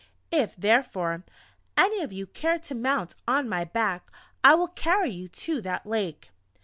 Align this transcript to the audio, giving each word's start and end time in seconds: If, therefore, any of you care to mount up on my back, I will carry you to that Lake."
If, 0.31 0.55
therefore, 0.55 1.23
any 1.77 2.01
of 2.01 2.11
you 2.11 2.25
care 2.25 2.57
to 2.57 2.73
mount 2.73 3.11
up 3.11 3.17
on 3.27 3.47
my 3.47 3.65
back, 3.65 4.09
I 4.43 4.55
will 4.55 4.69
carry 4.69 5.11
you 5.11 5.27
to 5.27 5.61
that 5.61 5.85
Lake." 5.85 6.31